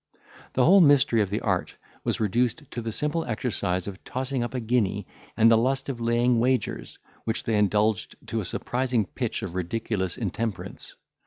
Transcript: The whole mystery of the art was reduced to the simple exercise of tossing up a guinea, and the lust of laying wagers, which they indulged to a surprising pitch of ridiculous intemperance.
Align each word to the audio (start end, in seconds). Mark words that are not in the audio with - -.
The 0.53 0.65
whole 0.65 0.81
mystery 0.81 1.21
of 1.21 1.29
the 1.29 1.41
art 1.41 1.75
was 2.03 2.19
reduced 2.19 2.63
to 2.71 2.81
the 2.81 2.91
simple 2.91 3.23
exercise 3.25 3.85
of 3.85 4.03
tossing 4.03 4.41
up 4.41 4.55
a 4.55 4.59
guinea, 4.59 5.05
and 5.37 5.51
the 5.51 5.57
lust 5.59 5.89
of 5.89 6.01
laying 6.01 6.39
wagers, 6.39 6.97
which 7.23 7.43
they 7.43 7.55
indulged 7.55 8.15
to 8.25 8.41
a 8.41 8.45
surprising 8.45 9.05
pitch 9.05 9.43
of 9.43 9.53
ridiculous 9.53 10.17
intemperance. 10.17 10.95